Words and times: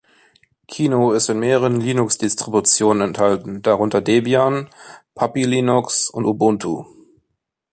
Kino 0.67 1.11
ist 1.11 1.29
in 1.29 1.37
mehreren 1.37 1.79
Linux-Distributionen 1.79 3.01
enthalten, 3.09 3.61
darunter 3.61 4.01
Debian, 4.01 4.67
Puppy 5.13 5.43
Linux 5.43 6.09
und 6.09 6.25
Ubuntu. 6.25 6.85